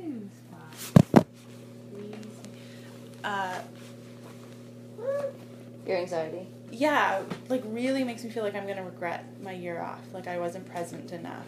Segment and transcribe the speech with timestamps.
[0.00, 0.92] two spots.
[1.90, 2.14] Three,
[3.24, 3.60] Uh,
[5.86, 6.46] Your anxiety.
[6.70, 10.00] yeah, like really makes me feel like I'm gonna regret my year off.
[10.12, 11.46] Like I wasn't present enough,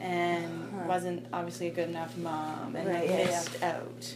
[0.00, 0.84] and Huh.
[0.86, 3.24] wasn't obviously a good enough mom, and I Right, yeah, yeah.
[3.26, 4.14] missed out.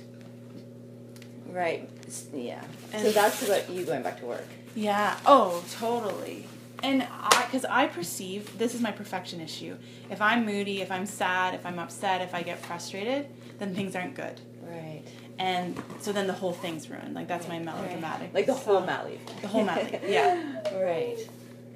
[1.52, 1.88] Right.
[2.32, 2.62] Yeah.
[2.96, 4.46] so that's about you going back to work.
[4.76, 5.16] Yeah.
[5.26, 6.46] Oh, totally.
[6.82, 9.76] And I, because I perceive this is my perfection issue.
[10.10, 13.26] If I'm moody, if I'm sad, if I'm upset, if I get frustrated,
[13.58, 14.40] then things aren't good.
[14.62, 15.02] Right.
[15.38, 17.14] And so then the whole thing's ruined.
[17.14, 18.32] Like that's my melodramatic.
[18.32, 19.18] Like the whole Mali.
[19.42, 19.98] The whole Mali.
[20.06, 20.62] yeah.
[20.74, 21.18] Right.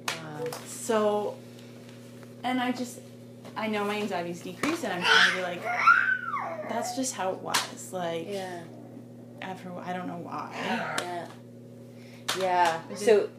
[0.07, 0.47] Wow.
[0.67, 1.35] So,
[2.43, 2.99] and I just,
[3.55, 5.63] I know my anxiety's decreased, and I'm trying to be like,
[6.69, 7.91] that's just how it was.
[7.93, 8.61] Like, Yeah.
[9.41, 10.51] after I don't know why.
[10.99, 11.27] Yeah.
[12.39, 12.81] Yeah.
[12.95, 13.29] So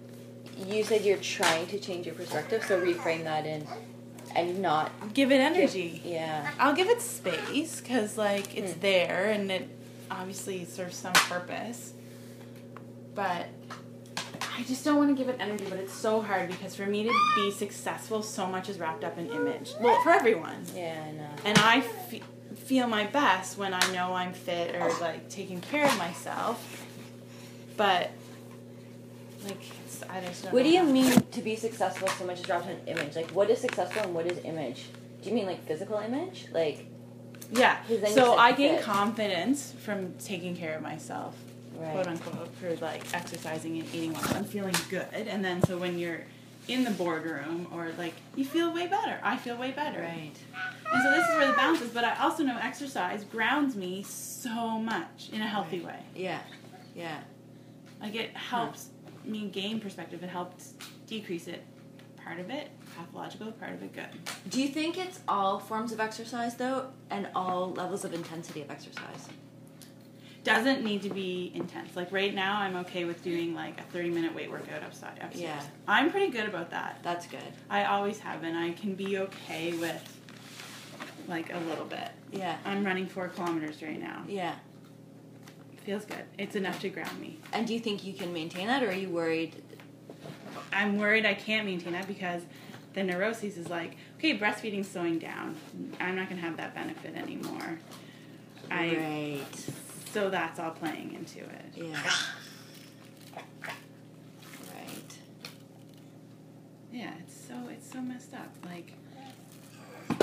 [0.57, 3.67] you said you're trying to change your perspective, so reframe that in
[4.35, 6.01] and not Give it energy.
[6.05, 6.51] yeah.
[6.59, 8.81] I'll give it space because like it's Hmm.
[8.81, 9.69] there and it
[10.11, 11.93] obviously serves some purpose.
[13.15, 13.47] But
[14.59, 15.65] I just don't want to give it energy.
[15.69, 19.17] But it's so hard because for me to be successful, so much is wrapped up
[19.19, 19.73] in image.
[19.81, 20.65] Well, for everyone.
[20.75, 21.31] Yeah, I know.
[21.45, 21.81] And I
[22.55, 26.85] feel my best when I know I'm fit or like taking care of myself.
[27.77, 28.11] But
[29.45, 29.63] like
[30.03, 32.41] it's, I just don't What know do you how- mean to be successful so much
[32.41, 33.17] is wrapped in image?
[33.17, 34.85] Like what is successful and what is image?
[35.23, 36.47] Do you mean like physical image?
[36.53, 36.87] Like
[37.53, 37.77] Yeah.
[37.89, 38.85] 'Cause then you So said I gain fit.
[38.85, 41.35] confidence from taking care of myself.
[41.79, 41.93] right.
[41.93, 45.99] quote unquote for like exercising and eating well and feeling good and then so when
[45.99, 46.23] you're
[46.69, 50.33] in the boardroom or like you feel way better i feel way better Right.
[50.93, 54.03] and so this is where the balance is but i also know exercise grounds me
[54.03, 56.39] so much in a healthy way Yeah.
[56.95, 57.19] Yeah.
[58.01, 58.89] like it helps
[59.27, 60.75] me gain perspective it helps
[61.07, 61.63] decrease it
[62.23, 64.09] part of it pathological part of it good
[64.51, 68.71] Do you think it's all forms of exercise though and all levels of intensity of
[68.71, 69.29] exercise?
[70.45, 74.11] doesn't need to be intense like right now i'm okay with doing like a 30
[74.11, 75.63] minute weight workout upside upstairs Yeah.
[75.89, 77.41] i'm pretty good about that That's good.
[77.69, 78.55] I always have been.
[78.55, 80.03] I can be okay with
[81.29, 82.09] like a little bit.
[82.33, 82.57] Yeah.
[82.65, 84.23] I'm running four kilometers right now.
[84.29, 84.55] Yeah.
[85.87, 86.25] Feels good.
[86.37, 87.39] It's enough to ground me.
[87.53, 89.55] And do you think you can maintain that or are you worried
[90.73, 92.43] I'm worried I can't maintain that because
[92.95, 95.55] the neuroses is like, okay, breastfeeding's slowing down.
[96.01, 97.79] I'm not gonna have that benefit anymore.
[98.69, 99.71] I Right.
[100.13, 101.67] so that's all playing into it.
[101.77, 102.03] Yeah.
[104.75, 105.19] Right.
[106.93, 108.53] Yeah, it's so it's so messed up.
[108.65, 108.93] Like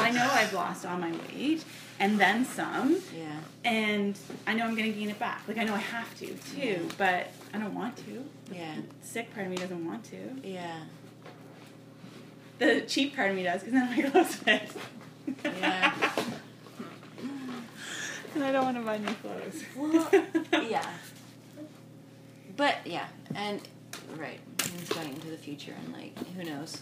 [0.03, 1.63] I know I've lost all my weight
[1.99, 2.97] and then some.
[3.15, 3.39] Yeah.
[3.63, 5.43] and I know I'm gonna gain it back.
[5.47, 6.77] Like I know I have to too, Yeah.
[6.97, 8.25] but I don't want to.
[8.53, 8.75] Yeah.
[9.01, 10.17] The sick part of me doesn't want to.
[10.43, 10.79] Yeah.
[12.59, 14.71] The cheap part of me does because then my clothes fit.
[15.45, 15.93] Yeah.
[18.35, 19.63] and I don't want to buy new clothes.
[19.75, 20.09] Well,
[20.69, 20.85] yeah.
[22.55, 23.61] But yeah, and
[24.17, 26.81] right, it's going into the future and like who knows?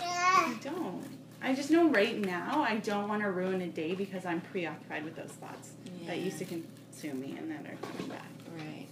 [0.00, 1.06] I don't.
[1.42, 5.04] I just know right now I don't want to ruin a day because I'm preoccupied
[5.04, 5.70] with those thoughts
[6.06, 8.26] that used to consume me and then are coming back.
[8.56, 8.88] Right.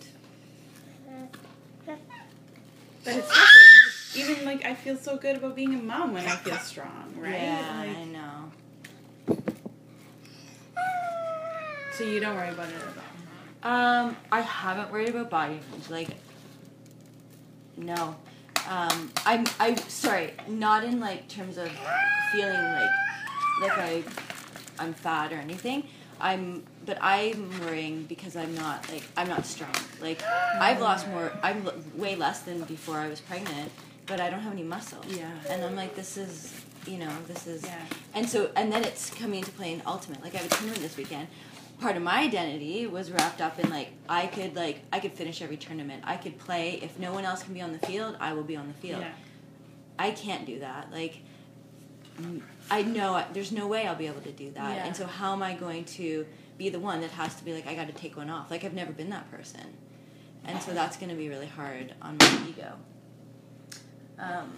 [3.05, 4.31] But it's different.
[4.31, 7.33] Even like I feel so good about being a mom when I feel strong, right?
[7.33, 8.53] Yeah, Like, I know.
[11.97, 12.95] so you don't worry about it at all.
[13.63, 15.89] Um, I haven't worried about body image.
[15.91, 16.09] Like,
[17.77, 18.17] no.
[18.71, 19.45] Um, I'm.
[19.59, 20.33] I'm sorry.
[20.47, 21.69] Not in like terms of
[22.33, 22.91] feeling like
[23.63, 24.03] like I
[24.79, 25.83] I'm fat or anything.
[26.21, 26.63] I'm.
[26.87, 29.75] But I'm worrying because I'm not like I'm not strong.
[30.01, 30.23] Like
[30.61, 31.33] I've lost more.
[31.43, 33.73] I'm l- way less than before I was pregnant.
[34.07, 35.05] But I don't have any muscle.
[35.09, 35.31] Yeah.
[35.49, 36.55] And I'm like, this is.
[36.87, 37.63] You know, this is.
[37.65, 37.85] Yeah.
[38.15, 40.23] And so, and then it's coming into play in ultimate.
[40.23, 41.27] Like I have a tournament this weekend.
[41.81, 45.41] Part of my identity was wrapped up in like I could like I could finish
[45.41, 46.03] every tournament.
[46.07, 46.79] I could play.
[46.83, 49.01] If no one else can be on the field, I will be on the field.
[49.01, 49.13] Yeah.
[49.99, 50.93] I can't do that.
[50.93, 51.23] Like
[52.21, 54.77] mm, I know I- there's no way I'll be able to do that.
[54.77, 54.85] Yeah.
[54.87, 56.27] And so how am I going to
[56.59, 58.51] be the one that has to be like I got to take one off?
[58.51, 59.75] Like I've never been that person.
[60.45, 62.73] And so that's going to be really hard on my ego.
[64.19, 64.53] Um,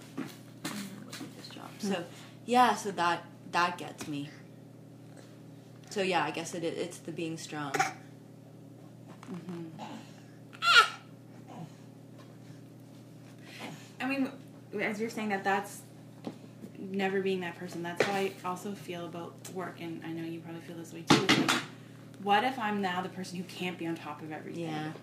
[0.63, 1.69] this job?
[1.79, 2.03] So
[2.45, 4.29] yeah, so that that gets me.
[5.93, 7.71] So yeah, I guess it it's the being strong.
[9.31, 9.69] Mhm.
[14.01, 14.31] I mean,
[14.81, 15.83] as you're saying that, that's
[16.79, 17.83] never being that person.
[17.83, 21.03] That's how I also feel about work, and I know you probably feel this way
[21.03, 21.27] too.
[21.27, 21.61] Like,
[22.23, 24.63] what if I'm now the person who can't be on top of everything?
[24.63, 24.93] Yeah.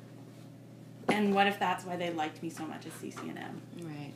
[1.08, 3.60] And what if that's why they liked me so much as CCNM?
[3.80, 4.12] Right.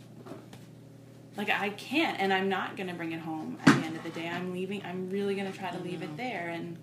[1.37, 3.74] Like I can't, and I'm not gonna bring it home at
[4.05, 4.29] the end of the day.
[4.29, 4.83] I'm leaving.
[4.85, 6.17] I'm really gonna try to leave it mm-hmm.
[6.17, 6.77] there, and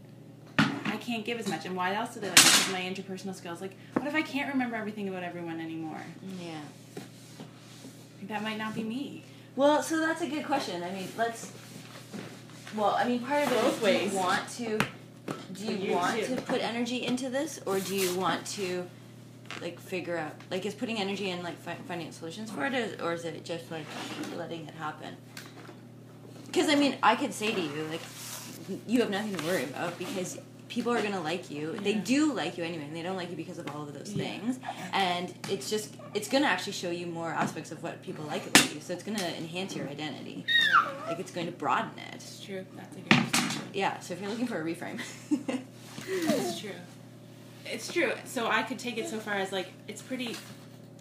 [0.85, 1.65] I can't give as much.
[1.65, 2.37] And why else do they like?
[2.37, 3.61] Because my interpersonal skills.
[3.61, 6.01] Like, what if I can't remember everything about everyone anymore?
[6.25, 7.03] Mm, yeah.
[8.27, 9.23] That might not be me.
[9.55, 10.83] Well, so that's a good question.
[10.83, 11.51] I mean, let's.
[12.75, 14.09] Well, I mean, part of it Both is ways.
[14.11, 14.79] do you want to.
[15.53, 16.35] Do you, You want too.
[16.35, 18.87] to put energy into this, or do you want to,
[19.61, 23.13] like, figure out like is putting energy in like fi- finding solutions for it, or
[23.13, 23.85] is it just like
[24.35, 25.15] letting it happen?
[26.51, 28.01] Because I mean, I could say to you like,
[28.87, 30.37] you have nothing to worry about because
[30.67, 31.73] people are gonna like you.
[31.81, 34.13] They do like you anyway, and they don't like you because of all of those
[34.13, 34.25] Yeah.
[34.25, 34.59] things.
[34.93, 38.73] And it's just it's gonna actually show you more aspects of what people like about
[38.73, 38.79] you.
[38.81, 40.45] So it's gonna enhance your identity.
[41.07, 42.15] Like it's going to broaden it.
[42.15, 42.65] It's true.
[42.75, 43.61] That's a good.
[43.73, 43.99] Yeah.
[43.99, 44.99] So if you're looking for a reframe,
[46.07, 46.71] It's true.
[47.65, 48.13] It's true.
[48.25, 50.35] So I could take it so far as like it's pretty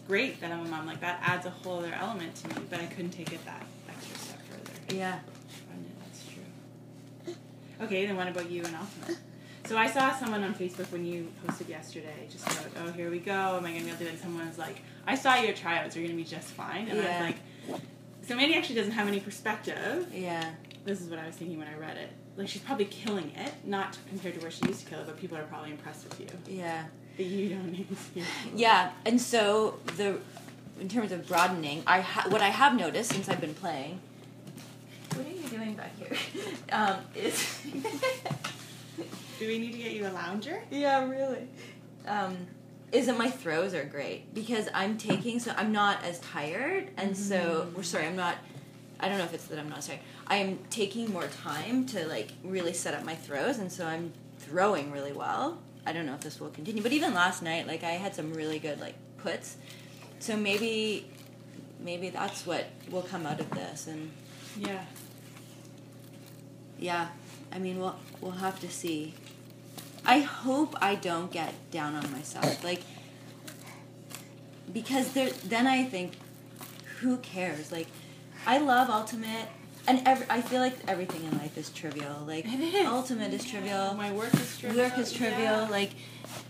[0.09, 0.87] great that I'm a mom.
[0.87, 3.65] Like that adds a whole other element to me, but I couldn't take it that
[3.89, 4.97] extra step further.
[4.97, 5.19] yeah.
[7.81, 7.97] Fun, That's true.
[7.97, 9.19] Okay, then what about you and Ultimate?
[9.67, 13.19] So I saw someone on Facebook when you posted yesterday, just about, oh, here we
[13.19, 13.33] go.
[13.59, 14.13] Am I going to be able to do it?
[14.13, 15.95] And someone was like, I saw your tryouts.
[15.95, 16.89] You're going to be just fine.
[16.89, 17.23] And I Yeah.
[17.27, 17.35] was
[17.71, 17.81] like,
[18.27, 20.09] so Mandy actually doesn't have any perspective.
[20.13, 20.51] Yeah.
[20.85, 22.11] This is what I was thinking when I read it.
[22.37, 25.19] Like, she's probably killing it, not compared to where she used to kill it, but
[25.19, 26.27] people are probably impressed with you.
[26.49, 26.85] Yeah.
[27.17, 28.27] But you don't see it.
[28.57, 28.91] Yeah.
[29.05, 30.19] And so the
[30.81, 34.01] in terms of broadening, I ha- what I have noticed since I've been playing.
[35.15, 36.17] What are you doing back here?
[36.73, 37.63] Um, is
[39.39, 40.63] Do we need to get you a lounger?
[40.71, 41.49] Yeah, really.
[42.07, 42.37] Um,
[42.93, 47.17] is that my throws are great because I'm taking so I'm not as tired and
[47.17, 48.37] so we're sorry I'm not
[48.99, 52.33] I don't know if it's that I'm not sorry I'm taking more time to like
[52.43, 56.21] really set up my throws and so I'm throwing really well I don't know if
[56.21, 59.57] this will continue but even last night like I had some really good like puts
[60.19, 61.07] so maybe
[61.79, 64.11] maybe that's what will come out of this and
[64.57, 64.83] Yeah.
[66.81, 67.09] Yeah,
[67.53, 69.15] I mean, we'll we'll have to see.
[70.05, 72.83] I hope I don't get down on myself, like
[74.73, 75.31] because there.
[75.31, 76.15] Then I think,
[77.01, 77.71] who cares?
[77.71, 77.89] Like,
[78.47, 79.49] I love ultimate,
[79.87, 82.25] and every, I feel like everything in life is trivial.
[82.27, 82.87] Like, is.
[82.87, 83.95] ultimate is trivial.
[83.95, 84.85] My work is trivial.
[84.85, 85.63] Work is trivial.
[85.63, 85.69] Yeah.
[85.69, 85.91] Like,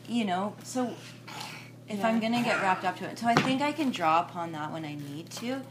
[0.08, 0.54] you know.
[0.64, 0.94] So,
[1.88, 2.06] if Yeah.
[2.08, 4.72] I'm gonna get wrapped up to it, so I think I can draw upon that
[4.72, 5.62] when I need to.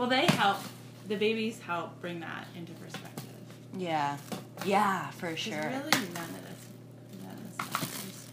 [0.00, 0.56] Well, they help.
[1.08, 3.26] The babies help bring that into perspective.
[3.76, 4.16] Yeah.
[4.64, 5.56] Yeah, for sure.
[5.56, 6.66] Really, none of this,
[7.22, 8.28] none of this stuff.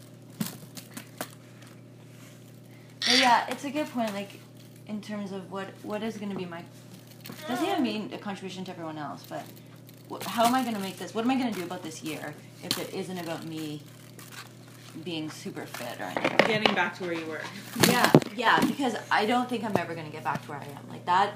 [3.00, 4.14] But yeah, it's a good point.
[4.14, 4.40] Like,
[4.86, 6.64] in terms of what what is going to be my
[7.46, 9.44] doesn't even mean a contribution to everyone else, but
[10.10, 11.14] wh- how am I going to make this?
[11.14, 12.34] What am I going to do about this year
[12.64, 13.82] if it isn't about me
[15.04, 16.38] being super fit or anything?
[16.46, 17.42] Getting back to where you were.
[17.88, 20.64] Yeah, yeah, because I don't think I'm ever going to get back to where I
[20.64, 20.88] am.
[20.88, 21.34] Like that.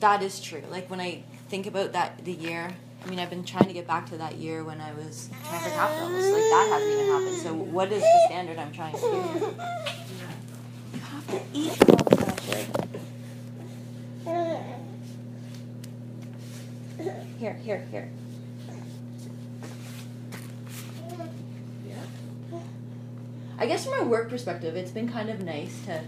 [0.00, 0.62] That is true.
[0.70, 2.70] Like when I think about that, the year.
[3.04, 5.62] I mean, I've been trying to get back to that year when I was trying
[5.62, 6.24] for top levels.
[6.24, 7.36] Like that hasn't even happened.
[7.42, 9.06] So what is the standard I'm trying to do?
[10.92, 11.98] You have to eat all.
[17.38, 18.10] Here, here, here.
[23.60, 26.02] I guess from a work perspective, it's been kind of nice to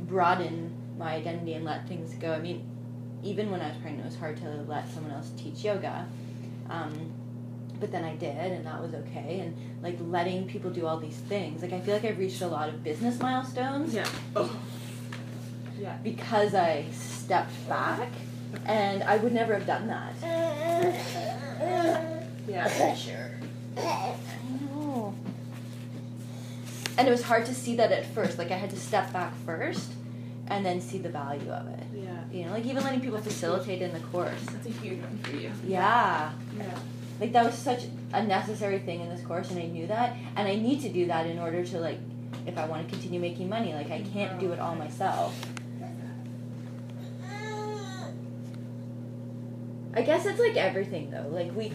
[0.00, 2.32] broaden my identity and let things go.
[2.32, 2.64] I mean,
[3.22, 6.06] even when I was pregnant, it was hard to let someone else teach yoga.
[6.68, 7.12] Um,
[7.80, 9.40] but then I did, and that was okay.
[9.40, 11.62] And like letting people do all these things.
[11.62, 14.06] Like I feel like I've reached a lot of business milestones Yeah.
[14.36, 14.54] Oh.
[15.80, 15.96] Yeah.
[16.04, 18.08] because I stepped back,
[18.66, 20.14] and I would never have done that.
[22.48, 22.68] Yeah.
[22.68, 23.30] For sure.
[23.78, 24.14] I
[24.70, 25.14] know.
[26.98, 28.38] And it was hard to see that at first.
[28.38, 29.90] Like I had to step back first,
[30.52, 31.82] and then see the value of it.
[31.94, 32.10] Yeah.
[32.30, 34.40] You know, like even letting people facilitate in the course.
[34.50, 35.50] That's a huge one for you.
[35.66, 36.32] Yeah.
[36.56, 36.78] Yeah.
[37.20, 40.48] Like that was such a necessary thing in this course, and I knew that, and
[40.48, 41.98] I need to do that in order to like,
[42.46, 43.72] if I want to continue making money.
[43.72, 45.34] Like I can't do it all myself.
[49.94, 51.28] I guess it's like everything though.
[51.30, 51.72] Like we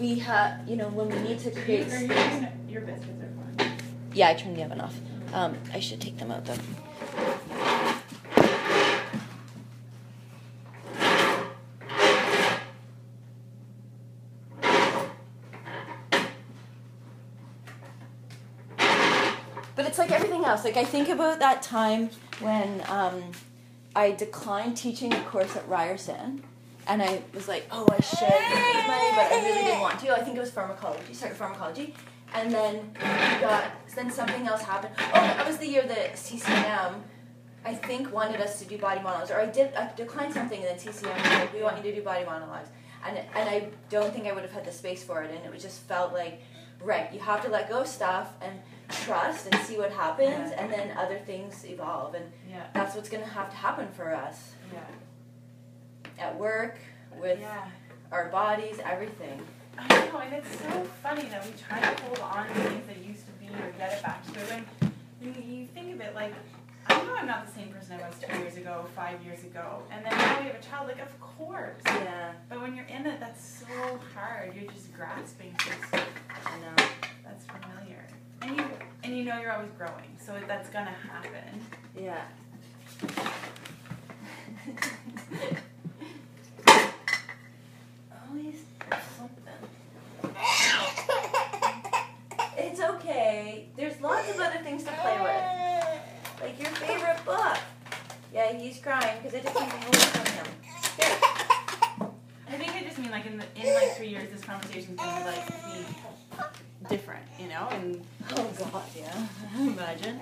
[0.00, 3.72] we have, you know, when we need to create Are you Your biscuits are fine.
[4.14, 4.98] Yeah, I turned the oven off.
[5.32, 6.56] Um, I should take them out though.
[19.80, 20.62] But it's like everything else.
[20.62, 22.10] Like I think about that time
[22.40, 23.32] when um,
[23.96, 26.44] I declined teaching a course at Ryerson,
[26.86, 30.14] and I was like, oh, I should make money, but I really didn't want to.
[30.14, 31.14] I think it was pharmacology.
[31.14, 31.94] Sorry, pharmacology.
[32.34, 32.92] And then
[33.40, 34.92] got then something else happened.
[34.98, 37.02] Oh, that was the year that CCM
[37.64, 40.68] I think wanted us to do body monologues, or I did I declined something, and
[40.68, 42.68] then TCM was like, "We want you to do body monologues,"
[43.08, 45.58] and and I don't think I would have had the space for it, and it
[45.58, 46.42] just felt like,
[46.82, 48.60] right, you have to let go of stuff and
[48.90, 50.62] trust and see what happens, Yeah.
[50.62, 52.64] and then other things evolve, and Yeah.
[52.72, 54.80] that's what's gonna have to happen for us Yeah.
[56.18, 56.78] at work
[57.16, 57.68] with Yeah.
[58.12, 59.46] our bodies, everything.
[59.78, 62.96] I know, and it's so funny that we try to hold on to things that
[62.98, 64.32] used to be or get it back to.
[64.40, 64.66] When,
[65.20, 66.32] you think of it, like,
[66.88, 69.82] I know I'm not the same person I was two years ago, five years ago,
[69.90, 71.80] and then now we have a child, like, of course.
[71.86, 74.54] Yeah, But when you're in it, that's so hard.
[74.54, 76.74] You're just grasping I know.
[77.24, 77.79] that's familiar.
[78.42, 78.64] And you,
[79.04, 81.60] and you know you're always growing, so that's gonna happen.
[81.98, 82.24] Yeah.
[88.28, 88.64] Always
[89.16, 89.44] something.
[92.56, 93.66] It's okay.
[93.76, 96.40] There's lots of other things to play with.
[96.40, 97.58] Like your favorite book.
[98.32, 100.46] Yeah, he's crying because I took something away from him.
[100.96, 101.18] Here.
[102.48, 105.20] I think I just mean like in the, in like three years, this conversation's gonna
[105.20, 105.84] be like be
[106.90, 108.04] different, you know, and
[108.36, 109.26] Oh god, yeah.
[109.58, 110.20] Imagine.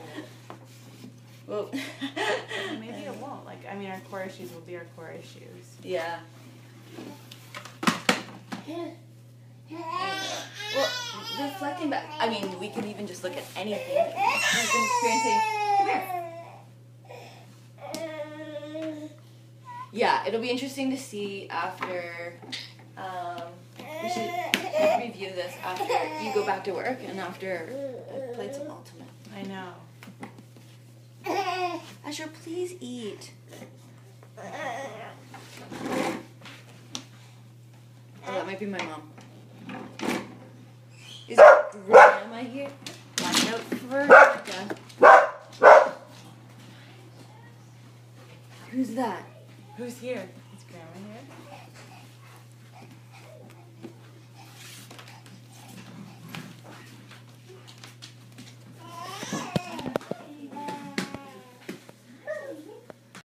[1.47, 1.71] Well,
[2.79, 3.47] maybe it won't.
[3.47, 5.65] Like, I mean, our core issues will be our core issues.
[5.83, 6.21] Yeah.
[10.77, 10.89] Well,
[11.41, 15.41] reflecting back, I mean, we could even just look at anything we've been experiencing.
[15.79, 16.05] Come here.
[19.91, 22.35] Yeah, it'll be interesting to see after.
[22.99, 23.43] Um,
[24.03, 24.31] we should
[25.01, 27.69] review this after you go back to work and after
[28.15, 29.09] I've played some Ultimate.
[29.35, 29.75] I know.
[32.07, 33.33] Asher, please eat.
[38.27, 39.03] Oh, that might be my mom.
[41.29, 41.41] Is
[41.87, 42.71] grandma here?
[43.21, 44.77] Watch out for Rebecca.
[48.71, 49.23] Who's that?
[49.77, 50.29] Who's here?